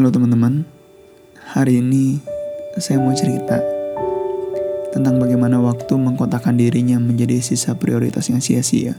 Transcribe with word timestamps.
Halo 0.00 0.16
teman-teman, 0.16 0.64
hari 1.52 1.76
ini 1.76 2.24
saya 2.80 2.96
mau 2.96 3.12
cerita 3.12 3.60
tentang 4.96 5.20
bagaimana 5.20 5.60
waktu 5.60 5.92
mengkotakkan 5.92 6.56
dirinya 6.56 6.96
menjadi 6.96 7.36
sisa 7.44 7.76
prioritas 7.76 8.32
yang 8.32 8.40
sia-sia. 8.40 8.96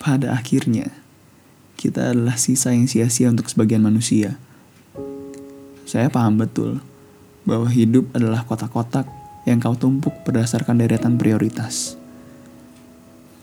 Pada 0.00 0.32
akhirnya, 0.32 1.03
kita 1.84 2.16
adalah 2.16 2.40
sisa 2.40 2.72
yang 2.72 2.88
sia-sia 2.88 3.28
untuk 3.28 3.44
sebagian 3.52 3.84
manusia. 3.84 4.40
Saya 5.84 6.08
paham 6.08 6.40
betul 6.40 6.80
bahwa 7.44 7.68
hidup 7.68 8.08
adalah 8.16 8.40
kotak-kotak 8.48 9.04
yang 9.44 9.60
kau 9.60 9.76
tumpuk 9.76 10.16
berdasarkan 10.24 10.80
deretan 10.80 11.20
prioritas. 11.20 12.00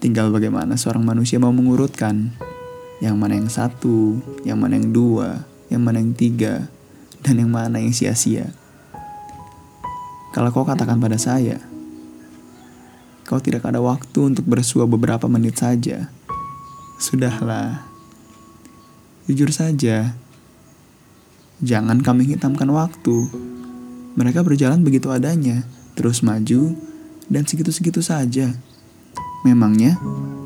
Tinggal 0.01 0.33
bagaimana 0.33 0.73
seorang 0.73 1.05
manusia 1.05 1.37
mau 1.37 1.53
mengurutkan 1.53 2.33
yang 2.97 3.13
mana 3.21 3.37
yang 3.37 3.45
satu, 3.45 4.17
yang 4.41 4.57
mana 4.57 4.81
yang 4.81 4.89
dua, 4.89 5.45
yang 5.69 5.85
mana 5.85 6.01
yang 6.01 6.17
tiga, 6.17 6.65
dan 7.21 7.37
yang 7.37 7.53
mana 7.53 7.77
yang 7.77 7.93
sia-sia. 7.93 8.49
Kalau 10.33 10.49
kau 10.49 10.65
katakan 10.65 10.97
pada 10.97 11.21
saya, 11.21 11.61
kau 13.29 13.37
tidak 13.37 13.69
ada 13.69 13.77
waktu 13.77 14.33
untuk 14.33 14.49
bersua 14.49 14.89
beberapa 14.89 15.29
menit 15.29 15.61
saja. 15.61 16.09
Sudahlah, 16.97 17.90
jujur 19.29 19.53
saja, 19.53 20.17
jangan 21.61 22.01
kami 22.01 22.25
hitamkan 22.33 22.69
waktu. 22.73 23.29
Mereka 24.17 24.41
berjalan 24.41 24.81
begitu 24.81 25.13
adanya, 25.13 25.63
terus 25.93 26.25
maju, 26.25 26.73
dan 27.31 27.45
segitu-segitu 27.45 28.01
saja. 28.03 28.51
Memangnya, 29.41 29.97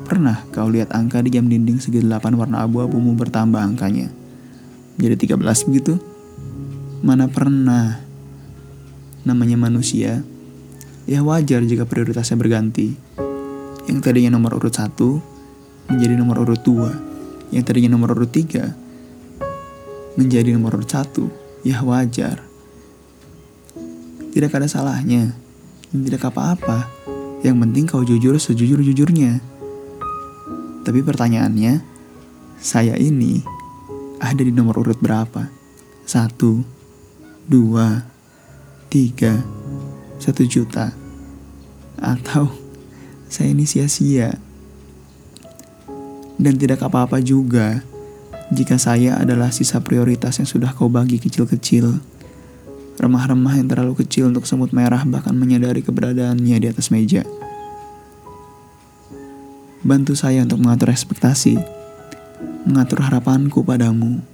pernah 0.06 0.44
kau 0.54 0.70
lihat 0.70 0.94
angka 0.94 1.20
di 1.20 1.34
jam 1.34 1.48
dinding 1.50 1.82
segi 1.82 2.00
delapan 2.00 2.38
warna 2.38 2.64
abu-abumu 2.64 3.16
bertambah 3.18 3.58
angkanya? 3.58 4.08
Jadi 4.96 5.28
13 5.28 5.68
begitu? 5.68 6.00
Mana 7.04 7.28
pernah? 7.28 8.00
Namanya 9.26 9.58
manusia, 9.58 10.22
ya 11.04 11.20
wajar 11.26 11.60
jika 11.66 11.84
prioritasnya 11.84 12.38
berganti. 12.38 12.94
Yang 13.90 13.98
tadinya 14.02 14.38
nomor 14.38 14.58
urut 14.58 14.74
satu 14.74 15.18
menjadi 15.90 16.14
nomor 16.18 16.46
urut 16.46 16.62
dua. 16.62 17.15
Yang 17.54 17.64
tadinya 17.70 17.94
nomor 17.94 18.16
urut 18.16 18.32
tiga 18.32 18.86
menjadi 20.16 20.56
nomor 20.56 20.80
urut 20.80 20.90
satu. 20.90 21.28
Ya 21.62 21.84
wajar. 21.84 22.42
Tidak 24.32 24.50
ada 24.52 24.68
salahnya. 24.68 25.36
Tidak 25.92 26.20
apa-apa. 26.20 26.88
Yang 27.44 27.56
penting 27.62 27.84
kau 27.86 28.02
jujur 28.02 28.36
sejujur-jujurnya. 28.40 29.38
Tapi 30.82 31.00
pertanyaannya, 31.02 31.82
saya 32.56 32.96
ini 32.96 33.42
ada 34.22 34.40
di 34.40 34.52
nomor 34.54 34.80
urut 34.80 34.98
berapa? 35.02 35.50
Satu, 36.06 36.62
dua, 37.44 38.06
tiga, 38.88 39.42
satu 40.22 40.46
juta. 40.46 40.94
Atau 41.98 42.54
saya 43.26 43.52
ini 43.52 43.66
sia-sia. 43.66 44.45
Dan 46.36 46.60
tidak 46.60 46.84
apa-apa 46.84 47.20
juga 47.24 47.80
jika 48.52 48.78
saya 48.78 49.18
adalah 49.18 49.50
sisa 49.50 49.82
prioritas 49.82 50.38
yang 50.38 50.46
sudah 50.46 50.70
kau 50.76 50.86
bagi 50.86 51.18
kecil-kecil. 51.18 51.98
Remah-remah 52.96 53.60
yang 53.60 53.68
terlalu 53.68 54.06
kecil 54.06 54.30
untuk 54.30 54.48
semut 54.48 54.72
merah 54.72 55.02
bahkan 55.04 55.36
menyadari 55.36 55.84
keberadaannya 55.84 56.56
di 56.56 56.66
atas 56.70 56.88
meja. 56.88 57.26
Bantu 59.86 60.16
saya 60.16 60.42
untuk 60.42 60.62
mengatur 60.64 60.90
ekspektasi, 60.90 61.60
mengatur 62.64 63.04
harapanku 63.04 63.62
padamu. 63.62 64.24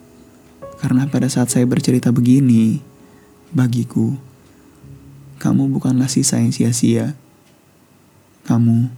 Karena 0.79 1.07
pada 1.07 1.31
saat 1.31 1.51
saya 1.51 1.67
bercerita 1.67 2.11
begini, 2.11 2.83
bagiku, 3.55 4.19
kamu 5.43 5.71
bukanlah 5.75 6.07
sisa 6.07 6.39
yang 6.39 6.55
sia-sia. 6.55 7.19
Kamu 8.47 8.91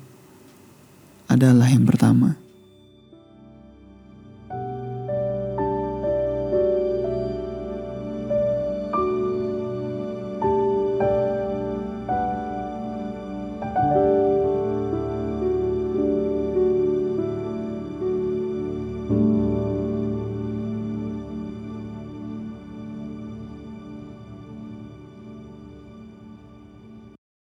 adalah 1.28 1.68
yang 1.68 1.84
pertama. 1.88 2.43